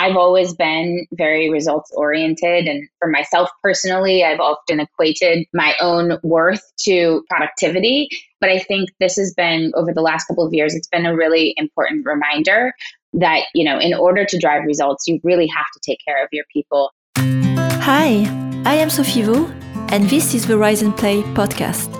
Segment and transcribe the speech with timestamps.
[0.00, 2.64] I've always been very results oriented.
[2.64, 8.08] And for myself personally, I've often equated my own worth to productivity.
[8.40, 11.14] But I think this has been over the last couple of years, it's been a
[11.14, 12.72] really important reminder
[13.12, 16.30] that, you know, in order to drive results, you really have to take care of
[16.32, 16.92] your people.
[17.18, 18.24] Hi,
[18.64, 19.52] I am Sophie Vo,
[19.90, 21.94] and this is the Rise and Play podcast.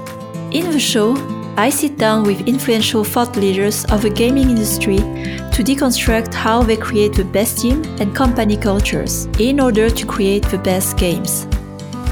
[0.55, 1.17] In the show,
[1.57, 6.77] I sit down with influential thought leaders of the gaming industry to deconstruct how they
[6.77, 11.47] create the best team and company cultures in order to create the best games.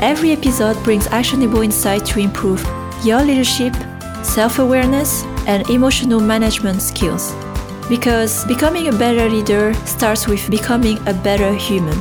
[0.01, 2.65] Every episode brings actionable insight to improve
[3.05, 3.75] your leadership,
[4.23, 7.35] self awareness, and emotional management skills.
[7.89, 11.99] Because becoming a better leader starts with becoming a better human.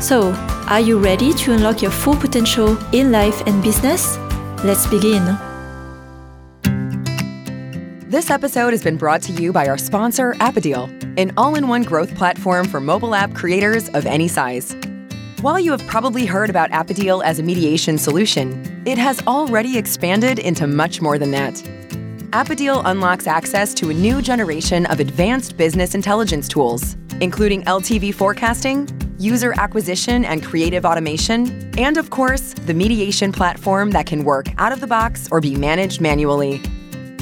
[0.00, 0.32] So,
[0.68, 4.16] are you ready to unlock your full potential in life and business?
[4.64, 5.22] Let's begin.
[8.16, 10.84] This episode has been brought to you by our sponsor, Appodeal,
[11.18, 14.74] an all in one growth platform for mobile app creators of any size.
[15.42, 20.38] While you have probably heard about Appodeal as a mediation solution, it has already expanded
[20.38, 21.62] into much more than that.
[22.32, 28.88] Appodeal unlocks access to a new generation of advanced business intelligence tools, including LTV forecasting,
[29.18, 34.72] user acquisition and creative automation, and of course, the mediation platform that can work out
[34.72, 36.62] of the box or be managed manually.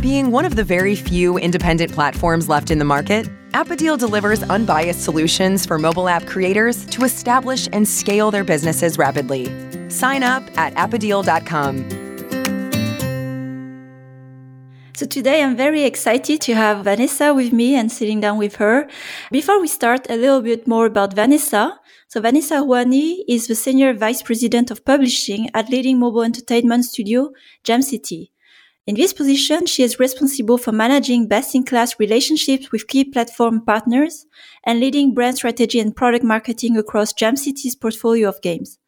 [0.05, 5.03] Being one of the very few independent platforms left in the market, Appodeal delivers unbiased
[5.03, 9.47] solutions for mobile app creators to establish and scale their businesses rapidly.
[9.89, 11.89] Sign up at appodeal.com.
[14.95, 18.87] So today I'm very excited to have Vanessa with me and sitting down with her.
[19.33, 21.81] Before we start, a little bit more about Vanessa.
[22.09, 27.31] So Vanessa Rouhani is the Senior Vice President of Publishing at leading mobile entertainment studio
[27.63, 28.34] Jam City.
[28.87, 34.27] In this position, she is responsible for managing best-in-class relationships with key platform partners
[34.65, 38.79] and leading brand strategy and product marketing across Jam City's portfolio of games.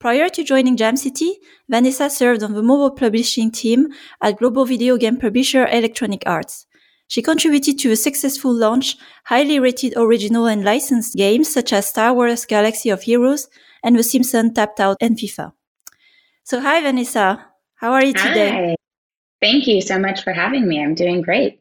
[0.00, 3.88] Prior to joining Jam City, Vanessa served on the mobile publishing team
[4.20, 6.66] at global video game publisher Electronic Arts.
[7.06, 12.12] She contributed to a successful launch, highly rated original and licensed games such as Star
[12.12, 13.48] Wars Galaxy of Heroes
[13.84, 15.52] and The Simpsons Tapped Out and FIFA.
[16.42, 17.46] So hi Vanessa,
[17.76, 18.50] how are you today?
[18.50, 18.87] Hi.
[19.40, 20.82] Thank you so much for having me.
[20.82, 21.60] I'm doing great.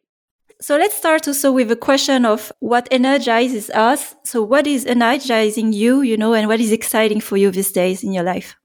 [0.60, 4.16] So let's start also with a question of what energizes us.
[4.24, 8.04] So what is energizing you, you know, and what is exciting for you these days
[8.04, 8.56] in your life?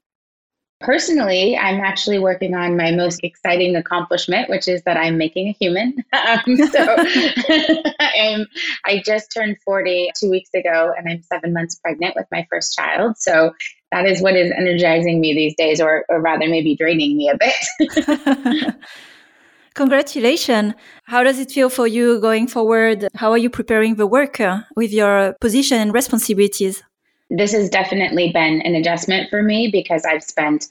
[0.79, 5.51] Personally, I'm actually working on my most exciting accomplishment, which is that I'm making a
[5.53, 5.95] human.
[6.13, 6.95] Um, so
[7.99, 8.45] I'm,
[8.85, 12.75] I just turned 40 two weeks ago, and I'm seven months pregnant with my first
[12.75, 13.17] child.
[13.17, 13.53] So
[13.93, 17.37] that is what is energizing me these days, or, or rather, maybe draining me a
[17.37, 18.75] bit.
[19.75, 20.73] Congratulations.
[21.03, 23.07] How does it feel for you going forward?
[23.15, 26.83] How are you preparing the work uh, with your position and responsibilities?
[27.29, 30.67] This has definitely been an adjustment for me because I've spent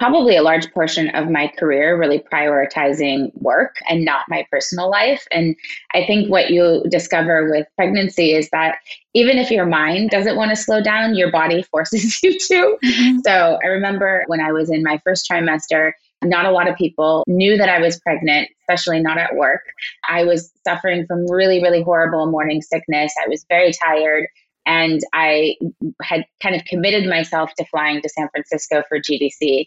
[0.00, 5.24] probably a large portion of my career really prioritizing work and not my personal life.
[5.30, 5.54] And
[5.94, 8.78] I think what you discover with pregnancy is that
[9.14, 12.76] even if your mind doesn't want to slow down, your body forces you to.
[12.84, 13.18] Mm-hmm.
[13.24, 17.22] So I remember when I was in my first trimester, not a lot of people
[17.26, 19.62] knew that I was pregnant, especially not at work.
[20.08, 23.12] I was suffering from really, really horrible morning sickness.
[23.24, 24.26] I was very tired.
[24.66, 25.56] And I
[26.02, 29.66] had kind of committed myself to flying to San Francisco for GDC.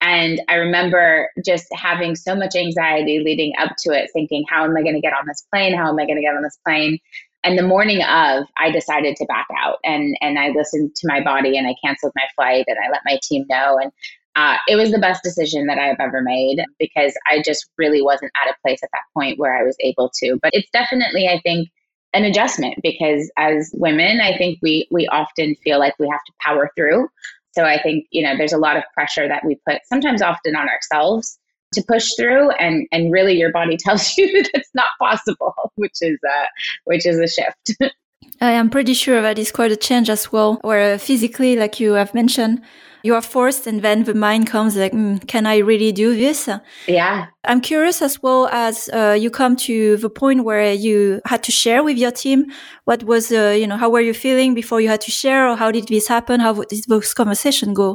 [0.00, 4.76] And I remember just having so much anxiety leading up to it, thinking, how am
[4.76, 5.76] I going to get on this plane?
[5.76, 6.98] How am I going to get on this plane?
[7.44, 11.22] And the morning of, I decided to back out and, and I listened to my
[11.22, 13.78] body and I canceled my flight and I let my team know.
[13.80, 13.92] And
[14.36, 18.32] uh, it was the best decision that I've ever made because I just really wasn't
[18.44, 20.38] at a place at that point where I was able to.
[20.40, 21.68] But it's definitely, I think,
[22.18, 26.32] an adjustment because as women, I think we we often feel like we have to
[26.40, 27.08] power through.
[27.52, 30.56] So I think you know there's a lot of pressure that we put sometimes often
[30.56, 31.38] on ourselves
[31.74, 35.98] to push through, and and really your body tells you that it's not possible, which
[36.00, 36.46] is uh,
[36.84, 37.94] which is a shift.
[38.40, 41.92] I am pretty sure that is quite a change as well, where physically, like you
[41.92, 42.62] have mentioned,
[43.08, 46.40] you are forced and then the mind comes like mm, can i really do this?
[46.86, 47.26] Yeah.
[47.50, 51.52] I'm curious as well as uh, you come to the point where you had to
[51.62, 52.40] share with your team
[52.84, 55.56] what was uh, you know how were you feeling before you had to share or
[55.56, 56.40] how did this happen?
[56.40, 57.88] How did this conversation go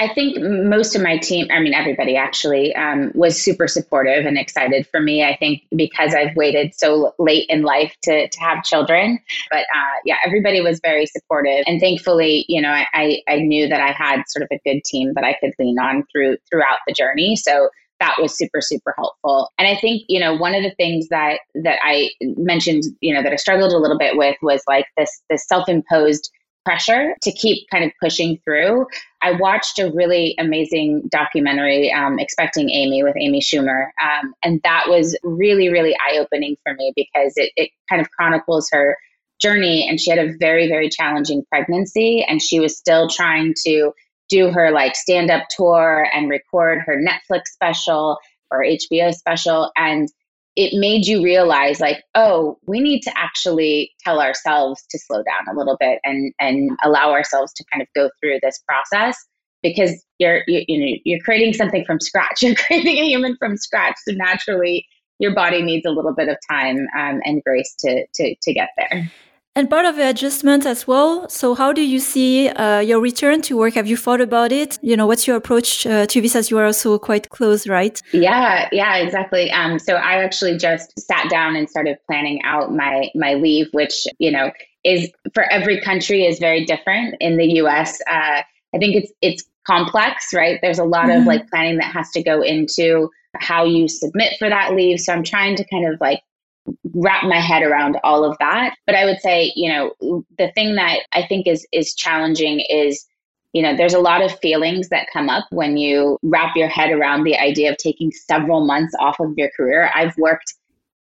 [0.00, 4.38] I think most of my team, I mean, everybody actually, um, was super supportive and
[4.38, 5.22] excited for me.
[5.22, 9.18] I think because I've waited so late in life to, to have children.
[9.50, 11.64] But uh, yeah, everybody was very supportive.
[11.66, 15.12] And thankfully, you know, I, I knew that I had sort of a good team
[15.16, 17.36] that I could lean on through throughout the journey.
[17.36, 17.68] So
[18.00, 21.40] that was super super helpful and i think you know one of the things that
[21.54, 25.20] that i mentioned you know that i struggled a little bit with was like this
[25.28, 26.30] this self-imposed
[26.64, 28.86] pressure to keep kind of pushing through.
[29.22, 33.86] I watched a really amazing documentary, um, Expecting Amy with Amy Schumer.
[34.02, 38.10] Um, and that was really, really eye opening for me because it, it kind of
[38.10, 38.96] chronicles her
[39.40, 39.88] journey.
[39.88, 42.24] And she had a very, very challenging pregnancy.
[42.28, 43.92] And she was still trying to
[44.28, 48.18] do her like stand up tour and record her Netflix special
[48.50, 49.70] or HBO special.
[49.76, 50.08] And
[50.60, 55.54] it made you realize like oh we need to actually tell ourselves to slow down
[55.54, 59.16] a little bit and and allow ourselves to kind of go through this process
[59.62, 62.36] because you're you, you know you're creating something from scratch.
[62.42, 63.94] You're creating a human from scratch.
[64.06, 64.86] So naturally
[65.18, 68.70] your body needs a little bit of time um, and grace to to to get
[68.76, 69.10] there
[69.56, 71.28] and part of the adjustment as well.
[71.28, 73.74] So, how do you see uh, your return to work?
[73.74, 74.78] Have you thought about it?
[74.80, 78.00] You know, what's your approach uh, to this as you are also quite close, right?
[78.12, 79.50] Yeah, yeah, exactly.
[79.50, 84.06] Um, so, I actually just sat down and started planning out my my leave, which
[84.18, 84.52] you know
[84.84, 87.16] is for every country is very different.
[87.20, 88.42] In the U.S., uh,
[88.74, 90.60] I think it's it's complex, right?
[90.62, 91.22] There's a lot mm-hmm.
[91.22, 95.00] of like planning that has to go into how you submit for that leave.
[95.00, 96.22] So, I'm trying to kind of like
[96.94, 98.74] wrap my head around all of that.
[98.86, 103.06] But I would say, you know, the thing that I think is is challenging is
[103.52, 106.92] you know, there's a lot of feelings that come up when you wrap your head
[106.92, 109.90] around the idea of taking several months off of your career.
[109.94, 110.54] I've worked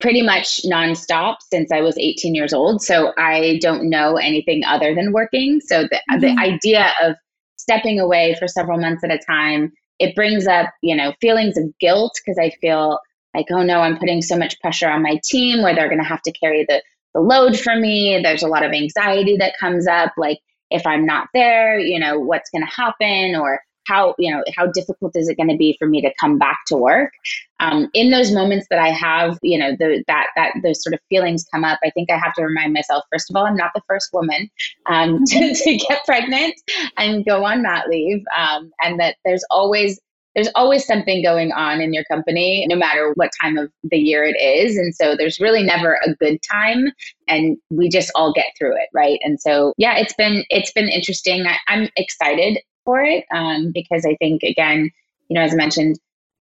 [0.01, 2.83] pretty much nonstop since I was 18 years old.
[2.83, 5.61] So I don't know anything other than working.
[5.61, 6.21] So the, mm-hmm.
[6.21, 7.15] the idea of
[7.57, 11.65] stepping away for several months at a time, it brings up, you know, feelings of
[11.79, 12.99] guilt because I feel
[13.35, 16.09] like, oh no, I'm putting so much pressure on my team where they're going to
[16.09, 16.83] have to carry the,
[17.15, 18.21] the load for me.
[18.23, 20.13] There's a lot of anxiety that comes up.
[20.17, 20.39] Like,
[20.71, 24.67] if I'm not there, you know, what's going to happen or how, you know, how
[24.67, 27.13] difficult is it going to be for me to come back to work?
[27.61, 31.01] Um, in those moments that I have, you know, the, that, that, those sort of
[31.09, 33.73] feelings come up, I think I have to remind myself, first of all, I'm not
[33.75, 34.51] the first woman
[34.87, 36.55] um, to, to get pregnant
[36.97, 38.23] and go on mat leave.
[38.37, 40.01] Um, and that there's always
[40.35, 44.25] there's always something going on in your company, no matter what time of the year
[44.25, 44.77] it is.
[44.77, 46.87] And so there's really never a good time
[47.29, 48.89] and we just all get through it.
[48.93, 49.21] Right.
[49.23, 51.47] And so, yeah, it's been, it's been interesting.
[51.47, 54.91] I, am excited for it um, because I think, again,
[55.29, 55.99] you know, as I mentioned,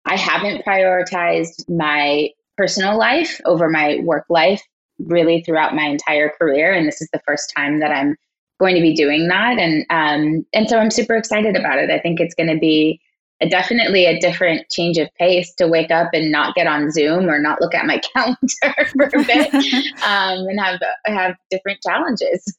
[0.06, 4.62] I haven't prioritized my personal life over my work life
[5.00, 6.72] really throughout my entire career.
[6.72, 8.16] And this is the first time that I'm
[8.60, 9.58] going to be doing that.
[9.60, 11.90] And, um, and so I'm super excited about it.
[11.90, 13.02] I think it's going to be,
[13.50, 17.40] definitely a different change of pace to wake up and not get on Zoom or
[17.40, 19.54] not look at my calendar for a bit
[20.04, 22.58] um, and have have different challenges.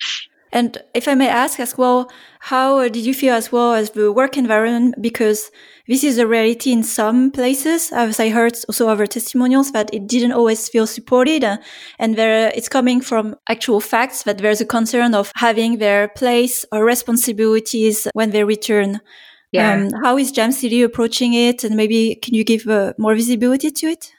[0.52, 4.12] and if I may ask as well, how did you feel as well as the
[4.12, 4.96] work environment?
[5.00, 5.50] Because
[5.88, 10.06] this is a reality in some places, as I heard also other testimonials that it
[10.06, 11.58] didn't always feel supported, uh,
[11.98, 16.64] and there it's coming from actual facts that there's a concern of having their place
[16.70, 19.00] or responsibilities when they return.
[19.52, 19.74] Yeah.
[19.74, 21.62] Um, how is Jam City approaching it?
[21.62, 24.10] And maybe can you give uh, more visibility to it?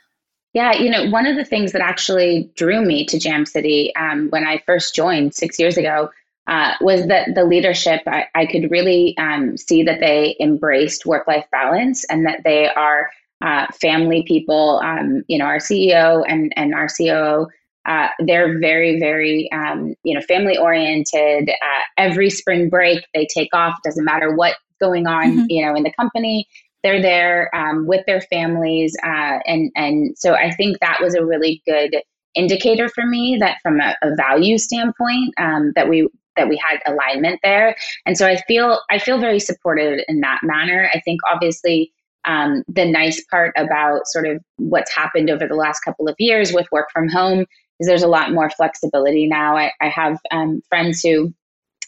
[0.53, 4.29] Yeah, you know, one of the things that actually drew me to Jam City um,
[4.29, 6.11] when I first joined six years ago
[6.47, 11.27] uh, was that the leadership, I, I could really um, see that they embraced work
[11.27, 13.09] life balance and that they are
[13.43, 14.79] uh, family people.
[14.83, 17.47] Um, you know, our CEO and, and our COO,
[17.85, 21.49] uh, they're very, very, um, you know, family oriented.
[21.49, 25.45] Uh, every spring break, they take off, doesn't matter what going on, mm-hmm.
[25.49, 26.47] you know, in the company.
[26.83, 31.25] They're there um, with their families, uh, and and so I think that was a
[31.25, 31.95] really good
[32.35, 36.79] indicator for me that from a, a value standpoint um, that we that we had
[36.85, 40.89] alignment there, and so I feel I feel very supported in that manner.
[40.93, 41.91] I think obviously.
[42.25, 46.53] Um, the nice part about sort of what's happened over the last couple of years
[46.53, 47.45] with work from home
[47.81, 49.57] is there's a lot more flexibility now.
[49.57, 51.33] I, I have um, friends who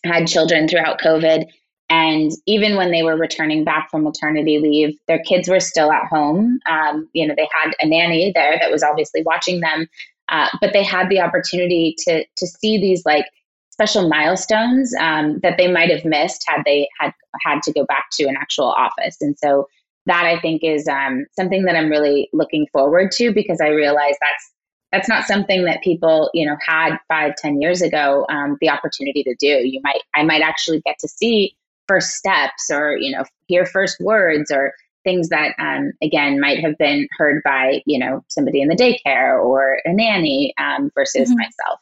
[0.03, 1.45] had children throughout COVID
[1.89, 6.07] and even when they were returning back from maternity leave, their kids were still at
[6.07, 6.59] home.
[6.69, 9.87] Um, you know, they had a nanny there that was obviously watching them,
[10.29, 13.25] uh, but they had the opportunity to to see these like
[13.69, 18.05] special milestones um, that they might have missed had they had had to go back
[18.13, 19.17] to an actual office.
[19.21, 19.67] And so
[20.07, 24.15] that I think is um, something that I'm really looking forward to because I realize
[24.21, 24.51] that's
[24.91, 29.23] that's not something that people you know had five ten years ago um, the opportunity
[29.23, 31.55] to do you might i might actually get to see
[31.87, 34.73] first steps or you know hear first words or
[35.03, 39.41] things that um, again might have been heard by you know somebody in the daycare
[39.43, 41.37] or a nanny um, versus mm-hmm.
[41.37, 41.79] myself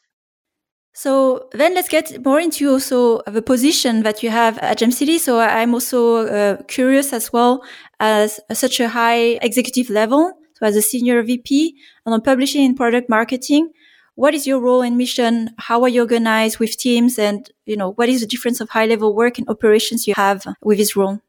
[0.96, 5.18] so then let's get more into also the position that you have at Jam City.
[5.18, 7.64] So I'm also uh, curious as well
[8.00, 10.34] as such a high executive level.
[10.54, 13.72] So as a senior VP and on publishing and product marketing,
[14.16, 15.50] what is your role and mission?
[15.58, 17.18] How are you organized with teams?
[17.18, 20.46] And, you know, what is the difference of high level work and operations you have
[20.62, 21.20] with this role?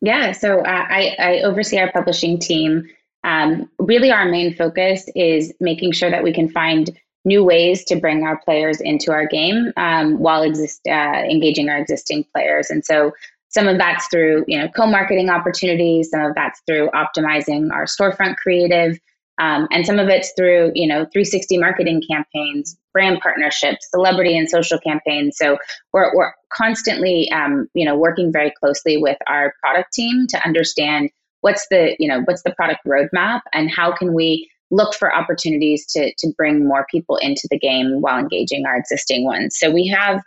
[0.00, 2.88] Yeah, so uh, I, I oversee our publishing team.
[3.22, 6.90] Um, really, our main focus is making sure that we can find
[7.26, 11.76] new ways to bring our players into our game um, while exist, uh, engaging our
[11.76, 12.70] existing players.
[12.70, 13.12] And so
[13.48, 18.36] some of that's through you know co-marketing opportunities, some of that's through optimizing our storefront
[18.36, 18.98] creative,
[19.40, 24.48] um, and some of it's through you know 360 marketing campaigns, brand partnerships, celebrity and
[24.48, 25.36] social campaigns.
[25.36, 25.58] So
[25.92, 31.10] we're we're constantly um, you know working very closely with our product team to understand
[31.40, 35.86] what's the you know what's the product roadmap and how can we look for opportunities
[35.86, 39.58] to to bring more people into the game while engaging our existing ones.
[39.58, 40.22] So we have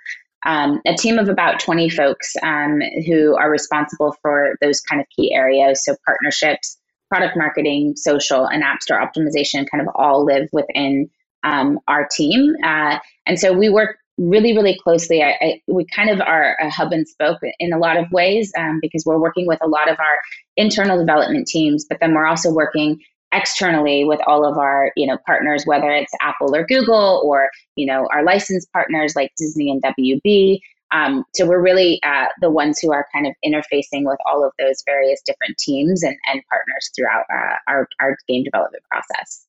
[0.46, 5.08] um, a team of about 20 folks um, who are responsible for those kind of
[5.16, 5.86] key areas.
[5.86, 6.78] So partnerships,
[7.14, 11.08] product marketing, social, and app store optimization kind of all live within
[11.44, 12.56] um, our team.
[12.64, 15.22] Uh, and so we work really, really closely.
[15.22, 18.52] I, I, we kind of are a hub and spoke in a lot of ways
[18.58, 20.20] um, because we're working with a lot of our
[20.58, 23.00] internal development teams, but then we're also working
[23.32, 27.84] externally with all of our you know partners whether it's apple or google or you
[27.84, 30.60] know our licensed partners like disney and wb
[30.94, 34.52] um, so we're really uh, the ones who are kind of interfacing with all of
[34.60, 39.46] those various different teams and, and partners throughout uh, our, our game development process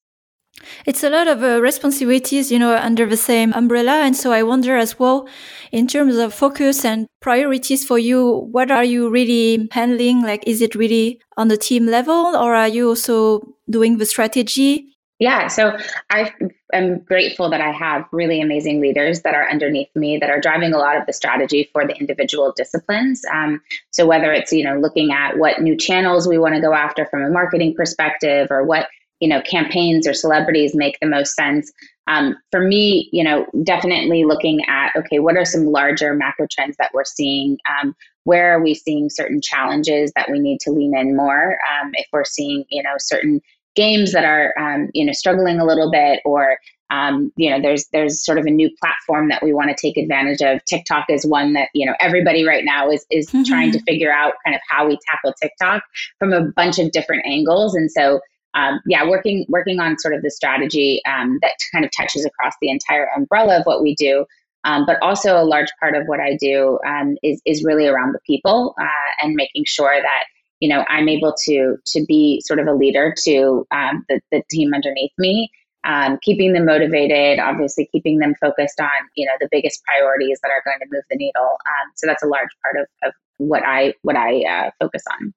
[0.86, 4.02] it's a lot of uh, responsibilities, you know, under the same umbrella.
[4.02, 5.28] And so I wonder as well,
[5.72, 10.22] in terms of focus and priorities for you, what are you really handling?
[10.22, 14.86] Like, is it really on the team level or are you also doing the strategy?
[15.20, 15.76] Yeah, so
[16.10, 16.32] I
[16.76, 20.72] am grateful that I have really amazing leaders that are underneath me that are driving
[20.72, 23.22] a lot of the strategy for the individual disciplines.
[23.32, 26.74] Um, so whether it's you know looking at what new channels we want to go
[26.74, 28.88] after from a marketing perspective, or what
[29.20, 31.72] you know campaigns or celebrities make the most sense
[32.06, 36.76] um, for me you know definitely looking at okay what are some larger macro trends
[36.78, 40.96] that we're seeing um, where are we seeing certain challenges that we need to lean
[40.96, 43.40] in more um, if we're seeing you know certain
[43.74, 46.58] games that are um, you know struggling a little bit or
[46.90, 49.96] um, you know there's there's sort of a new platform that we want to take
[49.96, 53.42] advantage of tiktok is one that you know everybody right now is is mm-hmm.
[53.42, 55.82] trying to figure out kind of how we tackle tiktok
[56.18, 58.20] from a bunch of different angles and so
[58.54, 62.54] um, yeah, working working on sort of the strategy um, that kind of touches across
[62.60, 64.24] the entire umbrella of what we do.
[64.66, 68.12] Um, but also a large part of what I do um, is is really around
[68.12, 70.24] the people uh, and making sure that
[70.64, 74.42] you know I'm able to to be sort of a leader to um, the the
[74.50, 75.50] team underneath me,
[75.84, 80.50] um, keeping them motivated, obviously keeping them focused on you know the biggest priorities that
[80.50, 81.58] are going to move the needle.
[81.96, 85.34] so that's a large part of, of what I what I uh, focus on.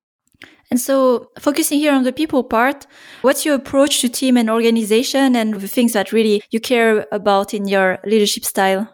[0.70, 2.88] And so, focusing here on the people part,
[3.22, 7.54] what's your approach to team and organization and the things that really you care about
[7.54, 8.88] in your leadership style?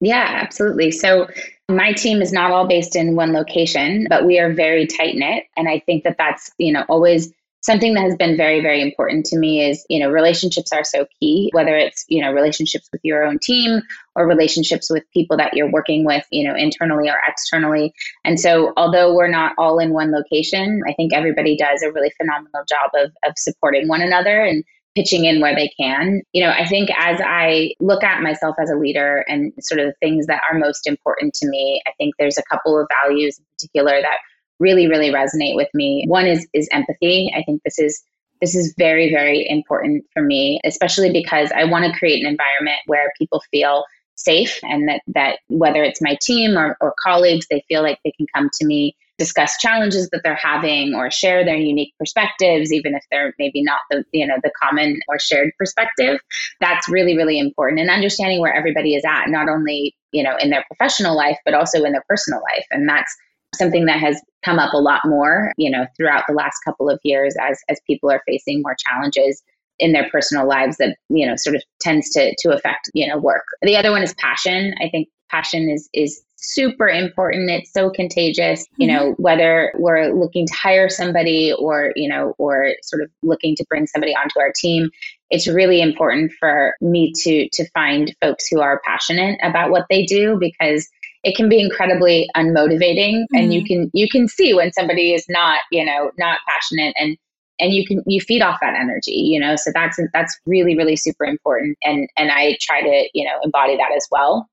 [0.00, 0.90] Yeah, absolutely.
[0.90, 1.28] So,
[1.68, 5.44] my team is not all based in one location, but we are very tight knit.
[5.56, 9.26] And I think that that's, you know, always something that has been very very important
[9.26, 13.00] to me is you know relationships are so key whether it's you know relationships with
[13.02, 13.82] your own team
[14.14, 17.92] or relationships with people that you're working with you know internally or externally
[18.24, 22.12] and so although we're not all in one location i think everybody does a really
[22.16, 24.64] phenomenal job of of supporting one another and
[24.98, 26.22] pitching in where they can.
[26.32, 29.86] You know, I think as I look at myself as a leader and sort of
[29.86, 33.38] the things that are most important to me, I think there's a couple of values
[33.38, 34.18] in particular that
[34.60, 38.02] really really resonate with me one is is empathy i think this is
[38.40, 42.78] this is very very important for me especially because i want to create an environment
[42.86, 43.84] where people feel
[44.18, 48.12] safe and that that whether it's my team or, or colleagues they feel like they
[48.12, 52.94] can come to me discuss challenges that they're having or share their unique perspectives even
[52.94, 56.20] if they're maybe not the you know the common or shared perspective.
[56.60, 60.50] That's really really important and understanding where everybody is at not only you know in
[60.50, 62.64] their professional life but also in their personal life.
[62.70, 63.14] And that's
[63.54, 67.00] something that has come up a lot more, you know, throughout the last couple of
[67.02, 69.42] years as as people are facing more challenges
[69.78, 73.18] in their personal lives that, you know, sort of tends to to affect, you know,
[73.18, 73.44] work.
[73.62, 74.74] The other one is passion.
[74.80, 77.50] I think passion is is super important.
[77.50, 78.96] It's so contagious, you mm-hmm.
[78.96, 83.66] know, whether we're looking to hire somebody or, you know, or sort of looking to
[83.68, 84.90] bring somebody onto our team.
[85.30, 90.04] It's really important for me to to find folks who are passionate about what they
[90.04, 90.88] do because
[91.24, 93.36] it can be incredibly unmotivating mm-hmm.
[93.36, 93.66] and you mm-hmm.
[93.66, 97.16] can you can see when somebody is not you know not passionate and
[97.58, 99.56] and you can you feed off that energy you know?
[99.56, 101.76] So that's that's really really super important.
[101.82, 104.48] And and i try to you know embody that as well.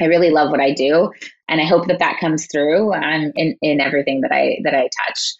[0.00, 1.12] I really love what i do
[1.48, 5.34] and i hope that that comes through in in everything that i that i touch.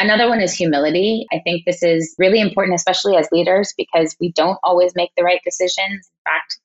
[0.00, 1.26] Another one is humility.
[1.32, 5.24] I think this is really important, especially as leaders, because we don't always make the
[5.24, 5.90] right decisions.
[5.92, 6.60] In fact,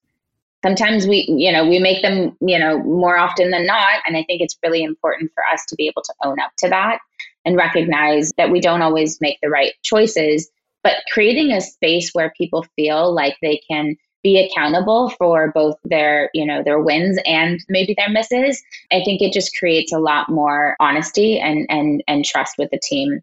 [0.63, 4.24] sometimes we you know we make them you know more often than not and i
[4.24, 7.00] think it's really important for us to be able to own up to that
[7.45, 10.50] and recognize that we don't always make the right choices
[10.83, 16.29] but creating a space where people feel like they can be accountable for both their
[16.33, 20.29] you know their wins and maybe their misses i think it just creates a lot
[20.29, 23.21] more honesty and and and trust with the team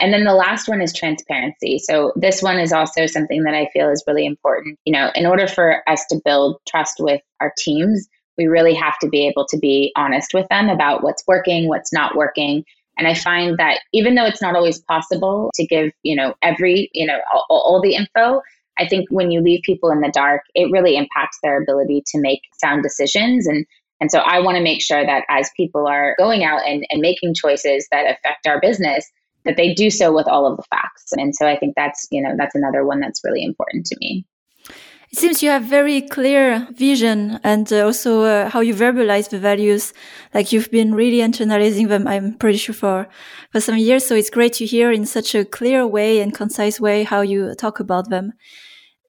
[0.00, 1.78] and then the last one is transparency.
[1.78, 4.78] So this one is also something that I feel is really important.
[4.84, 8.96] You know, in order for us to build trust with our teams, we really have
[9.00, 12.64] to be able to be honest with them about what's working, what's not working.
[12.98, 16.90] And I find that even though it's not always possible to give, you know, every,
[16.92, 18.42] you know, all, all the info,
[18.78, 22.20] I think when you leave people in the dark, it really impacts their ability to
[22.20, 23.46] make sound decisions.
[23.46, 23.64] And
[24.00, 27.00] and so I want to make sure that as people are going out and, and
[27.00, 29.10] making choices that affect our business,
[29.44, 31.12] that they do so with all of the facts.
[31.12, 34.24] And so I think that's, you know, that's another one that's really important to me.
[35.10, 39.38] It seems you have very clear vision and uh, also uh, how you verbalize the
[39.38, 39.94] values.
[40.34, 43.08] Like you've been really internalizing them, I'm pretty sure for,
[43.50, 44.06] for some years.
[44.06, 47.54] So it's great to hear in such a clear way and concise way how you
[47.54, 48.34] talk about them.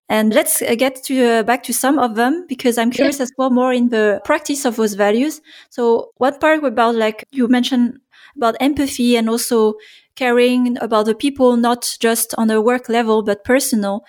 [0.07, 3.23] And let's uh, get to uh, back to some of them because I'm curious yeah.
[3.23, 5.41] as well more in the practice of those values.
[5.69, 7.99] So what part about like you mentioned
[8.37, 9.75] about empathy and also
[10.15, 14.03] caring about the people, not just on a work level, but personal.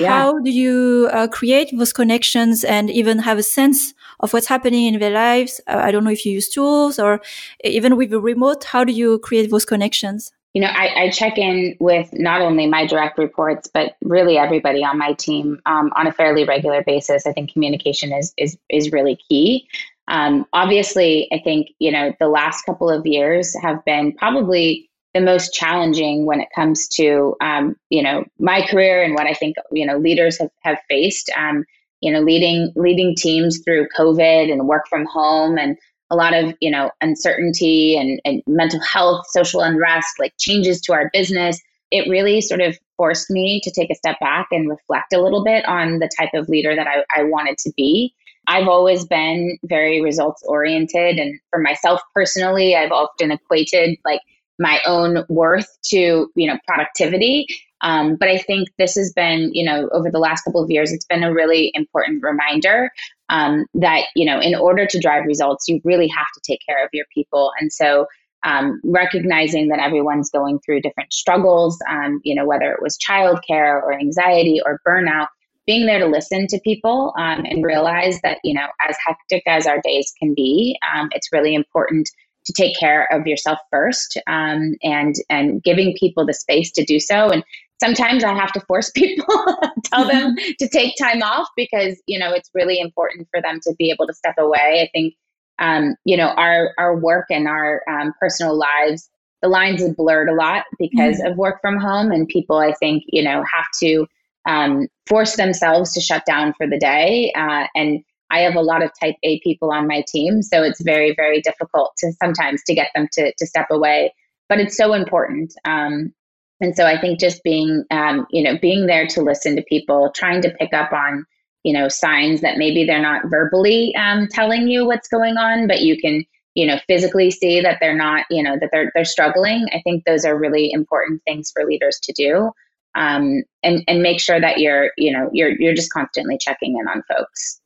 [0.00, 0.10] Yeah.
[0.10, 4.86] How do you uh, create those connections and even have a sense of what's happening
[4.86, 5.60] in their lives?
[5.66, 7.20] Uh, I don't know if you use tools or
[7.64, 10.32] even with the remote, how do you create those connections?
[10.54, 14.82] You know, I, I check in with not only my direct reports, but really everybody
[14.82, 17.26] on my team um, on a fairly regular basis.
[17.26, 19.68] I think communication is is is really key.
[20.08, 25.20] Um, obviously, I think you know the last couple of years have been probably the
[25.20, 29.56] most challenging when it comes to um, you know my career and what I think
[29.72, 31.30] you know leaders have, have faced.
[31.36, 31.64] Um,
[32.00, 35.76] you know, leading leading teams through COVID and work from home and
[36.10, 40.92] a lot of you know uncertainty and, and mental health, social unrest, like changes to
[40.92, 41.60] our business.
[41.90, 45.42] It really sort of forced me to take a step back and reflect a little
[45.42, 48.14] bit on the type of leader that I, I wanted to be.
[48.46, 51.18] I've always been very results oriented.
[51.18, 54.20] And for myself personally, I've often equated like
[54.58, 57.46] my own worth to you know productivity.
[57.80, 60.90] Um, but i think this has been you know over the last couple of years
[60.90, 62.90] it's been a really important reminder
[63.28, 66.84] um, that you know in order to drive results you really have to take care
[66.84, 67.52] of your people.
[67.60, 68.06] And so
[68.44, 73.82] um, recognizing that everyone's going through different struggles um, you know whether it was childcare
[73.82, 75.28] or anxiety or burnout
[75.66, 79.66] being there to listen to people um, and realize that you know as hectic as
[79.66, 82.08] our days can be um, it's really important
[82.48, 86.98] to take care of yourself first um, and and giving people the space to do
[86.98, 87.28] so.
[87.28, 87.44] And
[87.80, 89.46] sometimes i have to force people
[89.84, 93.74] tell them to take time off because you know it's really important for them to
[93.78, 94.82] be able to step away.
[94.82, 95.14] I think
[95.58, 99.08] um, you know our our work and our um, personal lives
[99.42, 101.30] the lines are blurred a lot because mm-hmm.
[101.30, 104.04] of work from home and people i think you know have to
[104.46, 108.82] um, force themselves to shut down for the day uh, and I have a lot
[108.82, 112.74] of type A people on my team, so it's very, very difficult to sometimes to
[112.74, 114.14] get them to to step away.
[114.48, 115.52] But it's so important.
[115.64, 116.12] Um,
[116.60, 120.10] and so I think just being, um, you know, being there to listen to people,
[120.14, 121.24] trying to pick up on,
[121.62, 125.82] you know, signs that maybe they're not verbally um, telling you what's going on, but
[125.82, 129.66] you can, you know, physically see that they're not, you know, that they're they're struggling.
[129.72, 132.50] I think those are really important things for leaders to do,
[132.96, 136.88] um, and and make sure that you're, you know, you're you're just constantly checking in
[136.88, 137.60] on folks.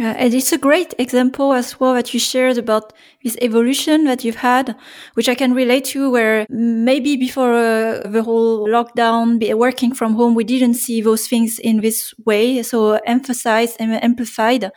[0.00, 4.24] Yeah, and it's a great example as well that you shared about this evolution that
[4.24, 4.74] you've had,
[5.12, 10.34] which I can relate to where maybe before uh, the whole lockdown, working from home,
[10.34, 12.62] we didn't see those things in this way.
[12.62, 14.72] So emphasized and amplified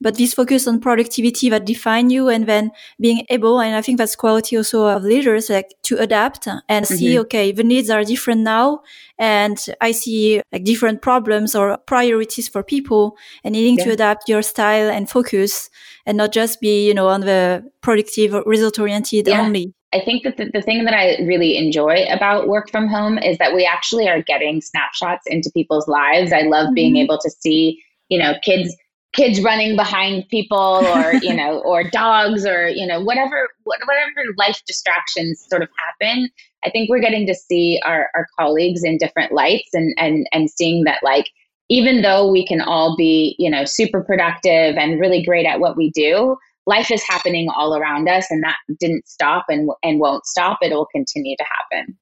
[0.00, 3.98] but this focus on productivity that define you and then being able and i think
[3.98, 6.94] that's quality also of leaders like to adapt and mm-hmm.
[6.94, 8.80] see okay the needs are different now
[9.18, 13.84] and i see like different problems or priorities for people and needing yeah.
[13.84, 15.70] to adapt your style and focus
[16.06, 19.40] and not just be you know on the productive result oriented yeah.
[19.40, 23.16] only I think that the, the thing that I really enjoy about work from home
[23.16, 26.30] is that we actually are getting snapshots into people's lives.
[26.30, 26.74] I love mm-hmm.
[26.74, 28.76] being able to see, you know, kids
[29.12, 34.60] kids running behind people or you know or dogs or you know whatever whatever life
[34.66, 36.28] distractions sort of happen
[36.64, 40.50] i think we're getting to see our, our colleagues in different lights and and and
[40.50, 41.30] seeing that like
[41.70, 45.76] even though we can all be you know super productive and really great at what
[45.76, 46.36] we do
[46.68, 50.58] life is happening all around us and that didn't stop and and won't stop.
[50.62, 51.98] It will continue to happen.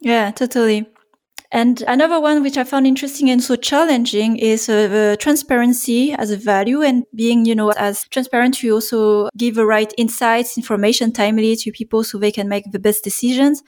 [0.00, 0.86] Yeah totally
[1.52, 6.30] And another one which I found interesting and so challenging is uh, the transparency as
[6.30, 11.12] a value and being, you know, as transparent to also give the right insights, information
[11.12, 13.64] timely to people so they can make the best decisions.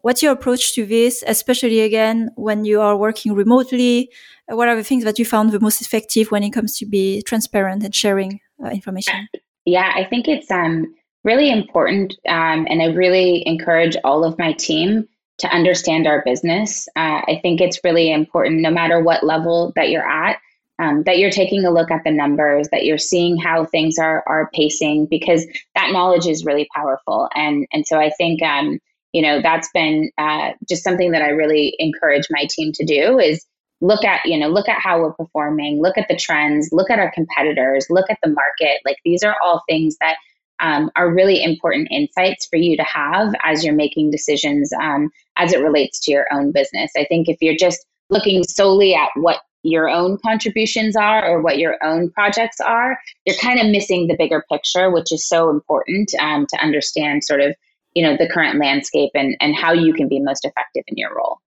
[0.00, 4.10] What's your approach to this, especially again when you are working remotely?
[4.48, 7.22] What are the things that you found the most effective when it comes to be
[7.22, 9.28] transparent and sharing uh, information?
[9.64, 14.54] Yeah, I think it's um, really important, um, and I really encourage all of my
[14.54, 15.06] team
[15.42, 16.88] to understand our business.
[16.96, 20.38] Uh, I think it's really important, no matter what level that you're at,
[20.78, 24.22] um, that you're taking a look at the numbers, that you're seeing how things are
[24.26, 27.28] are pacing, because that knowledge is really powerful.
[27.34, 28.78] And and so I think um,
[29.12, 33.18] you know that's been uh, just something that I really encourage my team to do
[33.18, 33.44] is
[33.80, 37.00] look at you know look at how we're performing, look at the trends, look at
[37.00, 38.80] our competitors, look at the market.
[38.84, 40.16] Like these are all things that
[40.62, 45.52] um, are really important insights for you to have as you're making decisions um, as
[45.52, 46.90] it relates to your own business.
[46.96, 51.58] I think if you're just looking solely at what your own contributions are or what
[51.58, 56.10] your own projects are, you're kind of missing the bigger picture, which is so important
[56.20, 57.54] um, to understand sort of
[57.94, 61.14] you know the current landscape and and how you can be most effective in your
[61.14, 61.38] role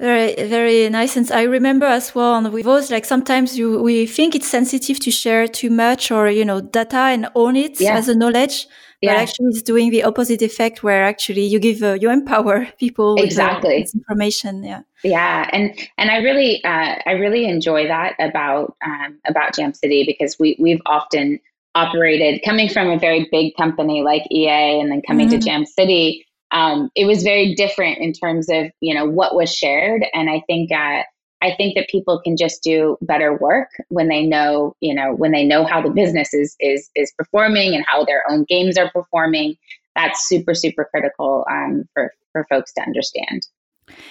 [0.00, 4.34] very very nice and i remember as well on those like sometimes you we think
[4.34, 7.96] it's sensitive to share too much or you know data and own it yeah.
[7.96, 8.66] as a knowledge
[9.00, 9.14] yeah.
[9.14, 13.14] but actually it's doing the opposite effect where actually you give uh, you empower people
[13.22, 18.14] exactly with, uh, information yeah yeah and and i really uh, i really enjoy that
[18.18, 21.38] about um, about jam city because we we've often
[21.74, 25.38] operated coming from a very big company like EA and then coming mm-hmm.
[25.38, 26.23] to Jam City.
[26.54, 30.42] Um, it was very different in terms of you know what was shared, and I
[30.46, 31.02] think uh,
[31.42, 35.32] I think that people can just do better work when they know you know when
[35.32, 38.90] they know how the business is is is performing and how their own games are
[38.92, 39.56] performing.
[39.96, 43.46] That's super super critical um, for for folks to understand.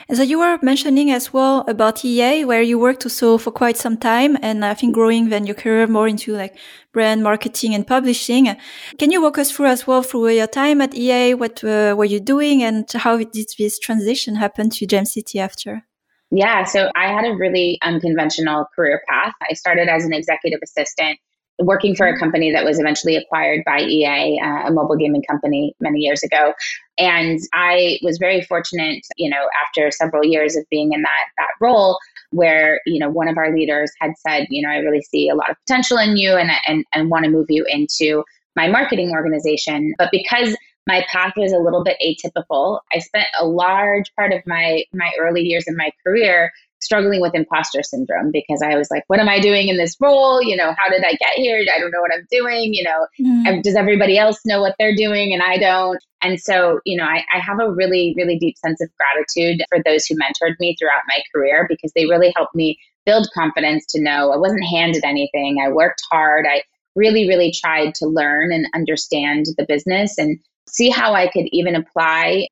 [0.08, 3.78] And so you were mentioning as well about EA, where you worked also for quite
[3.78, 6.56] some time, and I think growing then your career more into like
[6.92, 8.56] brand marketing and publishing.
[8.98, 11.34] Can you walk us through as well through your time at EA?
[11.34, 15.84] What uh, were you doing, and how did this transition happen to Jam City after?
[16.32, 19.34] Yeah, so I had a really unconventional career path.
[19.48, 21.20] I started as an executive assistant
[21.60, 25.76] working for a company that was eventually acquired by EA, uh, a mobile gaming company,
[25.80, 26.54] many years ago.
[26.98, 31.50] And I was very fortunate, you know, after several years of being in that that
[31.62, 31.98] role,
[32.32, 35.36] where you know one of our leaders had said, you know, I really see a
[35.36, 38.24] lot of potential in you, and and and want to move you into
[38.56, 39.94] my marketing organization.
[39.98, 40.56] But because
[40.88, 45.12] my path was a little bit atypical, I spent a large part of my my
[45.20, 46.52] early years in my career
[46.84, 50.42] struggling with imposter syndrome because I was like, what am I doing in this role?
[50.42, 51.66] You know, how did I get here?
[51.74, 52.74] I don't know what I'm doing.
[52.74, 53.64] You know, mm.
[53.64, 56.04] does everybody else know what they're doing and I don't?
[56.22, 59.84] And so, you know, I, I have a really, really deep sense of gratitude for
[59.84, 64.02] those who mentored me throughout my career because they really helped me build confidence to
[64.02, 65.58] know I wasn't handed anything.
[65.62, 66.46] I worked hard.
[66.50, 66.64] I
[66.96, 71.76] really, really tried to learn and understand the business and see how I could even
[71.76, 72.48] apply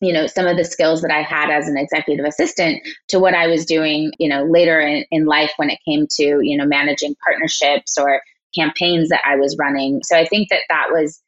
[0.00, 3.34] you know some of the skills that i had as an executive assistant to what
[3.34, 6.66] i was doing you know later in, in life when it came to you know
[6.66, 8.20] managing partnerships or
[8.54, 10.00] campaigns that i was running.
[10.02, 11.22] So i think that that was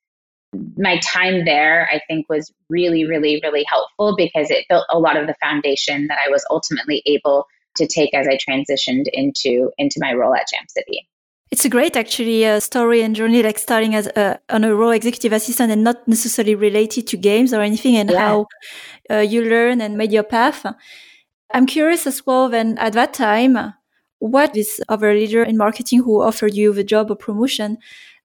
[0.76, 5.16] my time there i think was really really really helpful because it built a lot
[5.16, 9.98] of the foundation that i was ultimately able to take as i transitioned into into
[10.00, 11.06] my role at jam city
[11.50, 14.90] it's a great, actually, uh, story and journey, like starting as a, on a raw
[14.90, 18.18] executive assistant and not necessarily related to games or anything, and yeah.
[18.18, 18.46] how
[19.10, 20.66] uh, you learn and made your path.
[21.52, 22.48] I'm curious as well.
[22.48, 23.74] Then at that time,
[24.18, 27.78] what this other leader in marketing who offered you the job or promotion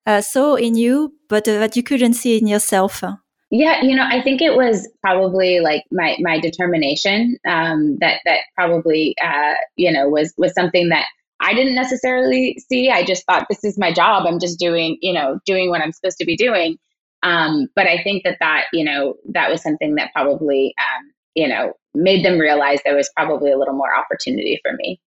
[0.06, 3.04] uh, saw in you, but uh, that you couldn't see in yourself.
[3.52, 8.40] Yeah, you know, I think it was probably like my my determination um, that that
[8.56, 11.06] probably uh, you know was was something that
[11.44, 12.90] I didn't necessarily see.
[12.90, 14.26] I just thought this is my job.
[14.26, 16.78] I'm just doing, you know, doing what I'm supposed to be doing.
[17.22, 21.48] Um, but I think that that, you know, that was something that probably, um, you
[21.48, 25.00] know, made them realize there was probably a little more opportunity for me.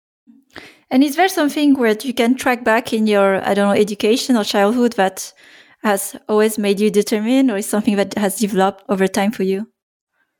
[0.91, 4.37] And is there something where you can track back in your, I don't know, education
[4.37, 5.33] or childhood that
[5.83, 9.69] has always made you determined or is something that has developed over time for you?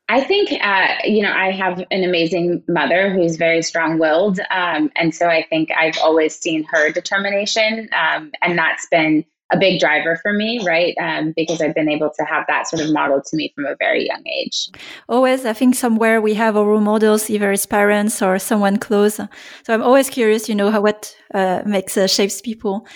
[0.09, 4.39] I think, uh, you know, I have an amazing mother who's very strong willed.
[4.51, 7.89] Um, and so I think I've always seen her determination.
[7.93, 10.95] Um, and that's been a big driver for me, right?
[10.99, 13.75] Um, because I've been able to have that sort of model to me from a
[13.79, 14.69] very young age.
[15.07, 19.15] Always, I think somewhere we have our role models, either as parents or someone close.
[19.15, 19.27] So
[19.69, 22.87] I'm always curious, you know, how what uh, makes uh, shapes people.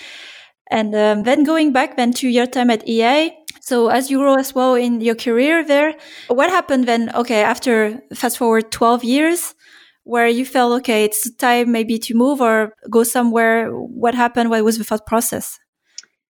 [0.70, 4.36] And um, then going back then to your time at EA, so as you grow
[4.36, 5.96] as well in your career there,
[6.28, 7.14] what happened then?
[7.16, 9.56] Okay, after fast forward 12 years,
[10.04, 13.70] where you felt, okay, it's time maybe to move or go somewhere?
[13.70, 14.50] What happened?
[14.50, 15.60] What was the thought process?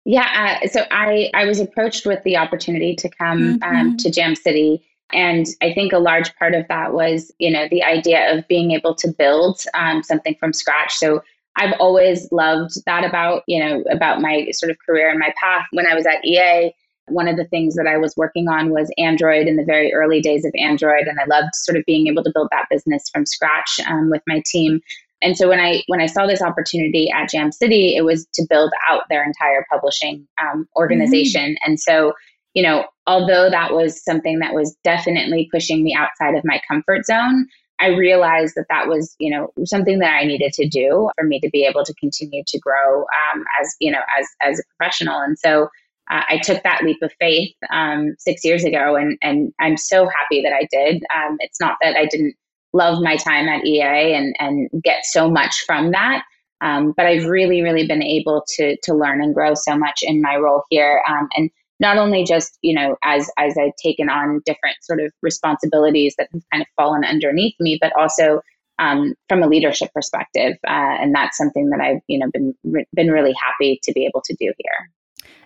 [0.04, 3.76] Yeah, uh, so I, I was approached with the opportunity to come um, mm-hmm.
[3.76, 4.86] um, to Jam City.
[5.12, 8.70] And I think a large part of that was, you know, the idea of being
[8.70, 10.94] able to build um, something from scratch.
[10.94, 11.22] So
[11.56, 15.66] I've always loved that about, you know, about my sort of career and my path.
[15.72, 16.72] When I was at EA,
[17.08, 20.20] one of the things that I was working on was Android in the very early
[20.20, 23.26] days of Android, and I loved sort of being able to build that business from
[23.26, 24.80] scratch um, with my team.
[25.22, 28.46] And so when I when I saw this opportunity at Jam City, it was to
[28.48, 31.52] build out their entire publishing um, organization.
[31.52, 31.70] Mm-hmm.
[31.70, 32.12] And so,
[32.54, 37.06] you know, although that was something that was definitely pushing me outside of my comfort
[37.06, 37.46] zone,
[37.78, 41.40] I realized that that was, you know, something that I needed to do for me
[41.40, 45.18] to be able to continue to grow um, as, you know, as as a professional.
[45.20, 45.68] And so
[46.08, 50.42] I took that leap of faith um, six years ago, and and I'm so happy
[50.42, 51.02] that I did.
[51.14, 52.34] Um, it's not that I didn't
[52.72, 56.22] love my time at EA and and get so much from that,
[56.60, 60.22] um, but I've really really been able to to learn and grow so much in
[60.22, 64.42] my role here, um, and not only just you know as as I've taken on
[64.46, 68.40] different sort of responsibilities that have kind of fallen underneath me, but also
[68.78, 72.54] um, from a leadership perspective, uh, and that's something that I've you know been
[72.94, 74.90] been really happy to be able to do here.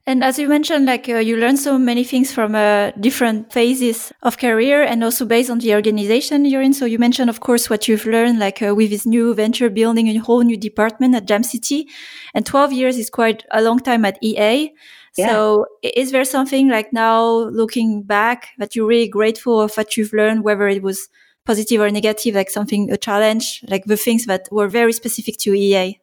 [0.07, 4.13] And as you mentioned, like uh, you learn so many things from uh, different phases
[4.23, 6.73] of career and also based on the organization you're in.
[6.73, 10.09] So you mentioned, of course, what you've learned, like uh, with this new venture building
[10.09, 11.87] a whole new department at Jam City.
[12.35, 14.73] And 12 years is quite a long time at EA.
[15.17, 15.29] Yeah.
[15.29, 20.13] So is there something like now looking back that you're really grateful of what you've
[20.13, 21.09] learned, whether it was
[21.45, 25.55] positive or negative, like something, a challenge, like the things that were very specific to
[25.55, 26.01] EA?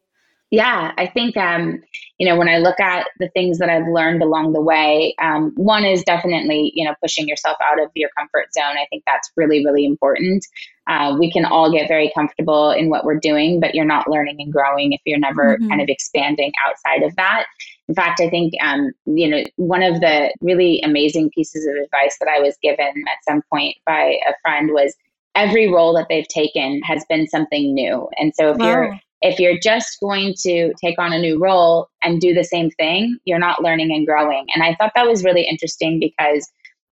[0.50, 1.84] Yeah, I think um,
[2.20, 5.52] you know when I look at the things that I've learned along the way, um,
[5.58, 8.78] one is definitely you know pushing yourself out of your comfort zone.
[8.78, 10.46] I think that's really really important.
[10.88, 14.38] Uh, we can all get very comfortable in what we're doing, but you're not learning
[14.40, 15.68] and growing if you're never mm-hmm.
[15.68, 17.46] kind of expanding outside of that.
[17.90, 22.18] In fact, I think um, you know one of the really amazing pieces of advice
[22.22, 24.96] that I was given at some point by a friend was
[25.36, 28.10] every role that they've taken has been something new.
[28.18, 28.66] And so if wow.
[28.66, 32.70] you're if you're just going to take on a new role and do the same
[32.72, 34.46] thing, you're not learning and growing.
[34.54, 36.50] And I thought that was really interesting because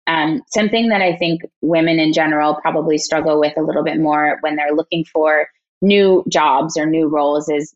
[0.08, 4.38] um, something that I think women in general probably struggle with a little bit more
[4.42, 5.48] when they're looking for
[5.82, 7.76] new jobs or new roles is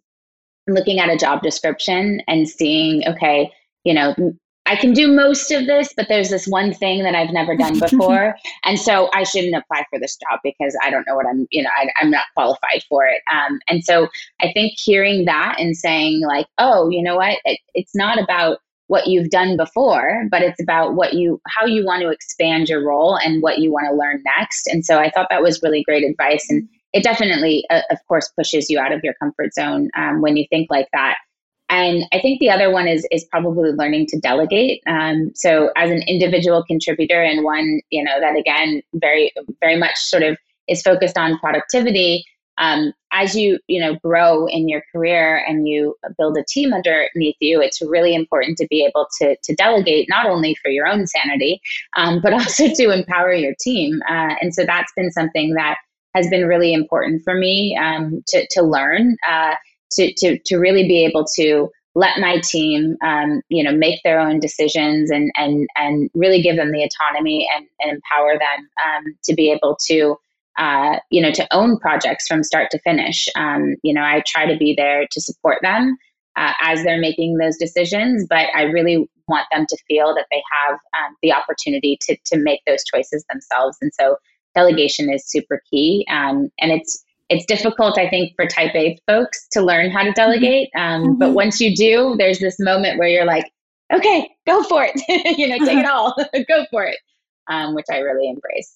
[0.68, 3.52] looking at a job description and seeing, okay,
[3.84, 4.16] you know,
[4.70, 7.80] I can do most of this, but there's this one thing that I've never done
[7.80, 8.36] before.
[8.64, 11.64] and so I shouldn't apply for this job because I don't know what I'm, you
[11.64, 13.22] know, I, am not qualified for it.
[13.34, 14.08] Um, and so
[14.42, 17.40] I think hearing that and saying, like, oh, you know what?
[17.46, 21.84] It, it's not about what you've done before, but it's about what you, how you
[21.84, 24.68] want to expand your role and what you want to learn next.
[24.68, 26.46] And so I thought that was really great advice.
[26.48, 30.38] And it definitely, uh, of course, pushes you out of your comfort zone um, when
[30.38, 31.18] you think like that.
[31.70, 34.82] And I think the other one is is probably learning to delegate.
[34.88, 39.96] Um, so as an individual contributor and one, you know, that again very very much
[39.98, 42.26] sort of is focused on productivity.
[42.58, 47.38] Um, as you you know grow in your career and you build a team underneath
[47.40, 51.06] you, it's really important to be able to to delegate not only for your own
[51.06, 51.62] sanity,
[51.96, 54.02] um, but also to empower your team.
[54.10, 55.78] Uh, and so that's been something that
[56.16, 59.16] has been really important for me um, to to learn.
[59.30, 59.54] Uh,
[59.92, 64.20] to to to really be able to let my team um, you know make their
[64.20, 69.04] own decisions and and and really give them the autonomy and, and empower them um,
[69.24, 70.16] to be able to
[70.58, 73.28] uh, you know to own projects from start to finish.
[73.36, 75.98] Um, you know i try to be there to support them
[76.36, 80.42] uh, as they're making those decisions but i really want them to feel that they
[80.52, 83.78] have um, the opportunity to to make those choices themselves.
[83.80, 84.18] And so
[84.56, 89.48] delegation is super key um, and it's it's difficult, I think, for type A folks
[89.52, 90.70] to learn how to delegate.
[90.76, 91.14] Um, mm-hmm.
[91.20, 93.46] But once you do, there's this moment where you're like,
[93.94, 95.00] okay, go for it.
[95.38, 96.16] you know, take it all,
[96.48, 96.98] go for it,
[97.48, 98.76] um, which I really embrace.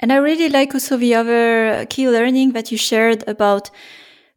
[0.00, 3.70] And I really like also the other key learning that you shared about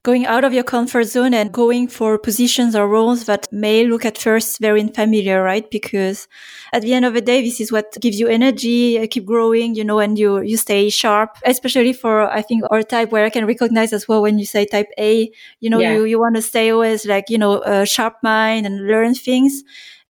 [0.04, 4.04] going out of your comfort zone and going for positions or roles that may look
[4.04, 5.70] at first very unfamiliar, right?
[5.70, 6.28] Because
[6.74, 9.84] at the end of the day, this is what gives you energy, keep growing, you
[9.84, 13.46] know, and you, you stay sharp, especially for, I think, our type where I can
[13.46, 15.94] recognize as well when you say type A, you know, yeah.
[15.94, 19.64] you, you want to stay always like, you know, a sharp mind and learn things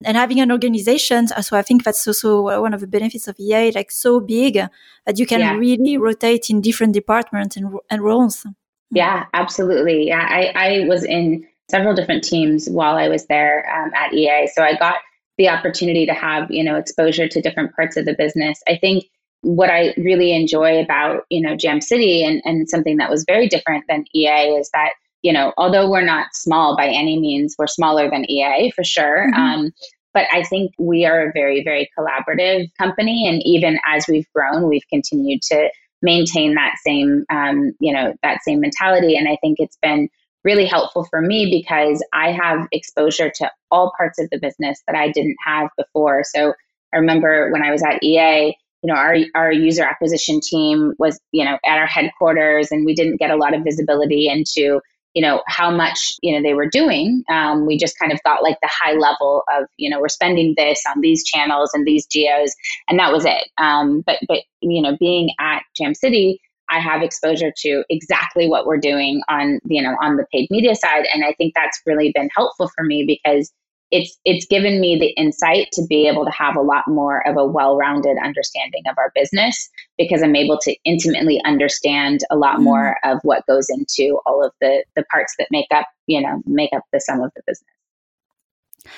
[0.06, 1.28] and having an organization.
[1.28, 5.20] So I think that's also one of the benefits of EA, like so big that
[5.20, 5.56] you can yeah.
[5.56, 8.46] really rotate in different departments and, and roles.
[8.92, 10.08] Yeah, absolutely.
[10.08, 14.48] Yeah, I, I was in several different teams while I was there um, at EA.
[14.54, 14.96] So I got
[15.38, 18.62] the opportunity to have, you know, exposure to different parts of the business.
[18.68, 19.06] I think
[19.42, 23.48] what I really enjoy about, you know, Jam City and, and something that was very
[23.48, 24.92] different than EA is that,
[25.24, 29.28] you know, although we're not small by any means, we're smaller than EA for sure.
[29.32, 29.42] Mm-hmm.
[29.42, 29.72] Um,
[30.14, 33.28] but I think we are a very, very collaborative company.
[33.28, 35.70] And even as we've grown, we've continued to
[36.02, 39.16] maintain that same, um, you know, that same mentality.
[39.16, 40.10] And I think it's been
[40.44, 44.96] really helpful for me because I have exposure to all parts of the business that
[44.96, 46.24] I didn't have before.
[46.24, 46.54] So
[46.94, 51.20] I remember when I was at EA, you know, our our user acquisition team was,
[51.32, 54.82] you know, at our headquarters, and we didn't get a lot of visibility into,
[55.14, 57.24] you know, how much you know they were doing.
[57.30, 60.54] Um, we just kind of got like the high level of, you know, we're spending
[60.58, 62.54] this on these channels and these geos,
[62.88, 63.50] and that was it.
[63.58, 68.66] Um, but but you know, being at Jam City, I have exposure to exactly what
[68.66, 71.06] we're doing on, you know, on the paid media side.
[71.14, 73.52] And I think that's really been helpful for me because
[73.92, 77.38] it's it's given me the insight to be able to have a lot more of
[77.38, 82.64] a well-rounded understanding of our business because I'm able to intimately understand a lot mm-hmm.
[82.64, 86.42] more of what goes into all of the the parts that make up, you know,
[86.46, 88.96] make up the sum of the business.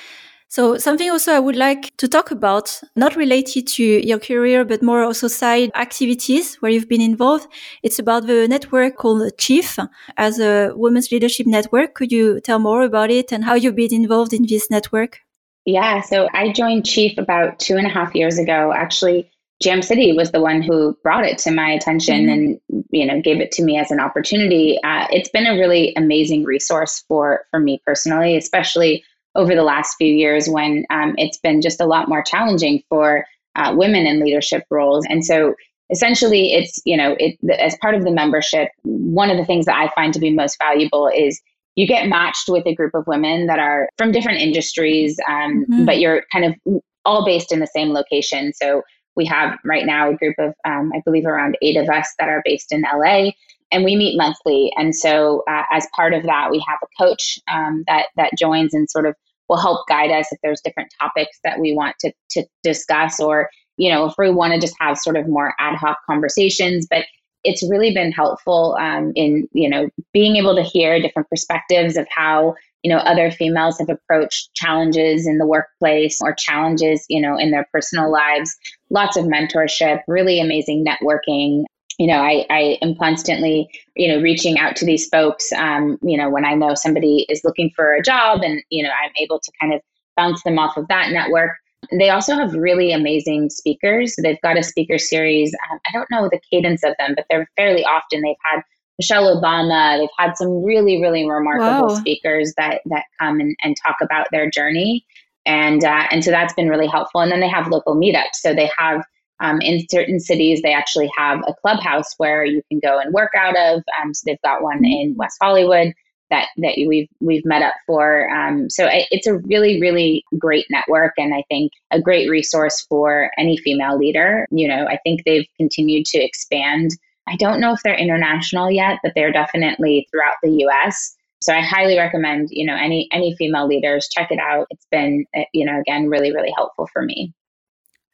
[0.54, 4.84] So something also I would like to talk about, not related to your career, but
[4.84, 7.48] more also side activities where you've been involved.
[7.82, 9.76] It's about the network called Chief
[10.16, 11.94] as a women's leadership network.
[11.94, 15.18] Could you tell more about it and how you've been involved in this network?
[15.64, 18.72] Yeah, so I joined Chief about two and a half years ago.
[18.72, 19.28] Actually,
[19.60, 22.30] Jam City was the one who brought it to my attention mm-hmm.
[22.70, 24.78] and you know gave it to me as an opportunity.
[24.84, 29.02] Uh, it's been a really amazing resource for for me personally, especially
[29.34, 33.26] over the last few years when um, it's been just a lot more challenging for
[33.56, 35.04] uh, women in leadership roles.
[35.08, 35.54] And so
[35.90, 39.76] essentially it's, you know, it, as part of the membership, one of the things that
[39.76, 41.40] I find to be most valuable is
[41.76, 45.84] you get matched with a group of women that are from different industries, um, mm-hmm.
[45.84, 48.52] but you're kind of all based in the same location.
[48.54, 48.82] So
[49.16, 52.28] we have right now a group of, um, I believe, around eight of us that
[52.28, 53.30] are based in LA
[53.74, 54.72] and we meet monthly.
[54.76, 58.72] And so, uh, as part of that, we have a coach um, that that joins
[58.72, 59.16] and sort of
[59.48, 63.50] will help guide us if there's different topics that we want to to discuss, or
[63.76, 66.86] you know, if we want to just have sort of more ad hoc conversations.
[66.88, 67.04] But
[67.44, 72.06] it's really been helpful um, in you know being able to hear different perspectives of
[72.10, 77.36] how you know other females have approached challenges in the workplace or challenges you know
[77.36, 78.56] in their personal lives
[78.90, 81.64] lots of mentorship really amazing networking
[81.98, 86.16] you know, I, I am constantly, you know, reaching out to these folks, um, you
[86.16, 89.38] know, when I know somebody is looking for a job and, you know, I'm able
[89.38, 89.80] to kind of
[90.16, 91.52] bounce them off of that network.
[91.92, 94.16] They also have really amazing speakers.
[94.16, 95.54] They've got a speaker series.
[95.70, 98.22] Um, I don't know the cadence of them, but they're fairly often.
[98.22, 98.62] They've had
[98.98, 99.98] Michelle Obama.
[99.98, 101.94] They've had some really, really remarkable wow.
[101.94, 105.04] speakers that that come and, and talk about their journey,
[105.44, 107.20] and uh, and so that's been really helpful.
[107.20, 108.36] And then they have local meetups.
[108.36, 109.04] So they have
[109.40, 113.32] um, in certain cities, they actually have a clubhouse where you can go and work
[113.36, 113.82] out of.
[114.00, 114.84] Um, so they've got one mm-hmm.
[114.84, 115.92] in West Hollywood
[116.30, 118.30] that that we've we've met up for.
[118.30, 123.30] Um, so it's a really really great network, and I think a great resource for
[123.38, 124.46] any female leader.
[124.50, 126.90] You know, I think they've continued to expand.
[127.26, 131.14] I don't know if they're international yet, but they're definitely throughout the U.S.
[131.40, 134.66] So I highly recommend you know any any female leaders check it out.
[134.70, 137.32] It's been uh, you know again really really helpful for me.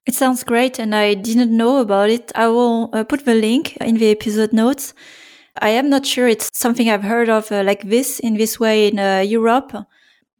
[0.06, 2.32] It sounds great, and I didn't know about it.
[2.34, 4.94] I will uh, put the link in the episode notes.
[5.60, 8.88] I am not sure it's something I've heard of uh, like this in this way
[8.88, 9.72] in uh, Europe,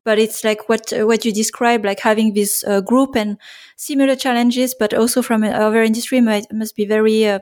[0.04, 3.38] but it's like what uh, what you describe, like having this uh, group and
[3.76, 7.40] similar challenges, but also from other industry might, must be very uh,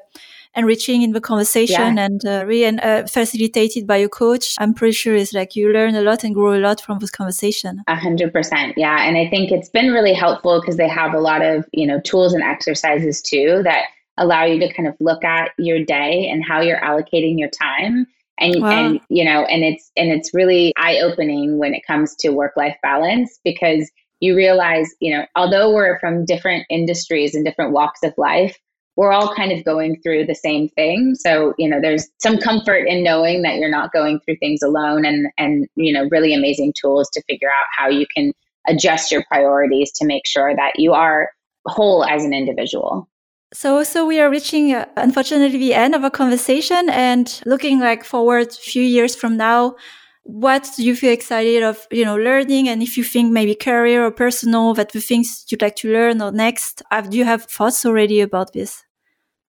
[0.57, 2.05] enriching in the conversation yeah.
[2.05, 4.55] and uh, really and, uh, facilitated by a coach.
[4.59, 7.11] I'm pretty sure it's like you learn a lot and grow a lot from this
[7.11, 7.83] conversation.
[7.87, 8.75] A hundred percent.
[8.77, 9.07] Yeah.
[9.07, 12.01] And I think it's been really helpful because they have a lot of, you know,
[12.01, 13.85] tools and exercises too that
[14.17, 18.07] allow you to kind of look at your day and how you're allocating your time.
[18.41, 18.71] And, wow.
[18.71, 22.53] and you know and it's and it's really eye opening when it comes to work
[22.57, 28.05] life balance because you realize you know although we're from different industries and different walks
[28.05, 28.57] of life
[28.99, 31.15] we're all kind of going through the same thing.
[31.15, 35.05] So, you know, there's some comfort in knowing that you're not going through things alone
[35.05, 38.33] and and you know, really amazing tools to figure out how you can
[38.67, 41.31] adjust your priorities to make sure that you are
[41.67, 43.09] whole as an individual.
[43.55, 48.03] So, so we are reaching, uh, unfortunately, the end of our conversation and looking like
[48.05, 49.77] forward a few years from now.
[50.25, 52.69] What do you feel excited of, you know, learning?
[52.69, 56.21] And if you think maybe career or personal, that the things you'd like to learn
[56.21, 58.85] or next, do you have thoughts already about this?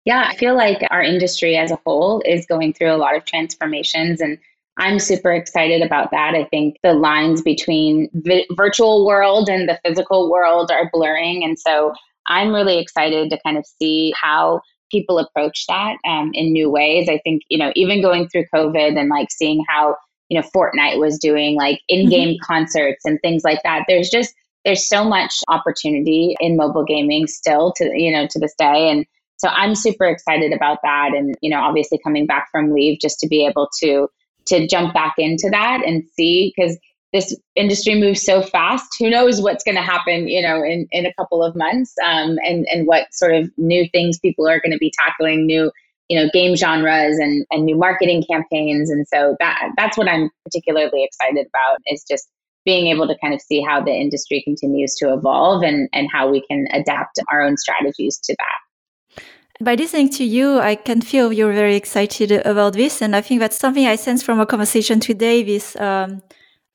[0.06, 3.26] Yeah, I feel like our industry as a whole is going through a lot of
[3.26, 4.38] transformations and
[4.78, 6.36] I'm super excited about that.
[6.36, 11.58] I think the lines between the virtual world and the physical world are blurring and
[11.58, 11.94] so
[12.28, 17.10] I'm really excited to kind of see how people approach that um, in new ways.
[17.10, 19.96] I think, you know, even going through COVID and like seeing how,
[20.30, 22.54] you know, Fortnite was doing like in game mm-hmm.
[22.54, 24.34] concerts and things like that, there's just,
[24.64, 28.90] there's so much opportunity in mobile gaming still to, you know, to this day.
[28.90, 29.06] And
[29.38, 31.12] so I'm super excited about that.
[31.16, 34.08] And, you know, obviously coming back from leave just to be able to,
[34.48, 36.78] to jump back into that and see, because
[37.16, 38.88] this industry moves so fast.
[39.00, 42.38] Who knows what's going to happen, you know, in, in a couple of months, um,
[42.44, 45.72] and and what sort of new things people are going to be tackling, new
[46.10, 50.30] you know game genres and and new marketing campaigns, and so that that's what I'm
[50.44, 52.28] particularly excited about is just
[52.66, 56.30] being able to kind of see how the industry continues to evolve and and how
[56.30, 58.65] we can adapt our own strategies to that.
[59.62, 63.40] By listening to you, I can feel you're very excited about this, and I think
[63.40, 65.44] that's something I sense from our conversation today.
[65.44, 66.22] This um,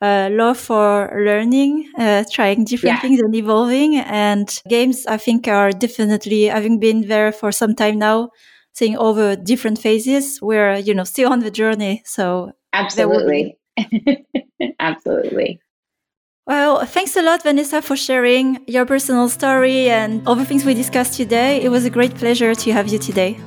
[0.01, 3.01] uh, love for learning, uh, trying different yeah.
[3.01, 3.97] things and evolving.
[3.97, 8.31] And games, I think, are definitely having been there for some time now,
[8.73, 10.41] seeing over different phases.
[10.41, 12.03] We're, you know, still on the journey.
[12.07, 13.59] So absolutely,
[14.81, 15.61] absolutely.
[16.47, 20.75] Well, thanks a lot, Vanessa, for sharing your personal story and all the things we
[20.75, 21.61] discussed today.
[21.61, 23.39] It was a great pleasure to have you today.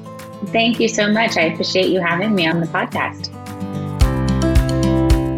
[0.48, 1.36] Thank you so much.
[1.38, 3.30] I appreciate you having me on the podcast.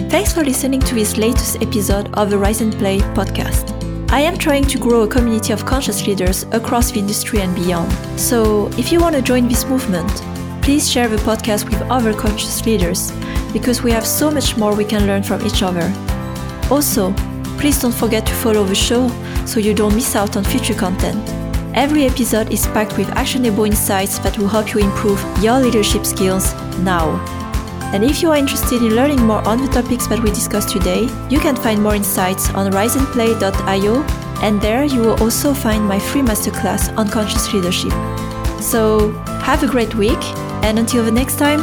[0.10, 3.72] Thanks for listening to this latest episode of the Rise and Play podcast.
[4.12, 7.92] I am trying to grow a community of conscious leaders across the industry and beyond.
[8.20, 10.10] So, if you want to join this movement,
[10.62, 13.12] please share the podcast with other conscious leaders
[13.52, 15.92] because we have so much more we can learn from each other.
[16.70, 17.14] Also,
[17.58, 19.10] please don't forget to follow the show
[19.46, 21.24] so you don't miss out on future content.
[21.76, 26.54] Every episode is packed with actionable insights that will help you improve your leadership skills
[26.80, 27.20] now.
[27.94, 31.10] And if you are interested in learning more on the topics that we discussed today,
[31.30, 34.04] you can find more insights on riseandplay.io,
[34.42, 37.92] and there you will also find my free masterclass on conscious leadership.
[38.62, 39.12] So,
[39.44, 40.22] have a great week,
[40.64, 41.60] and until the next time,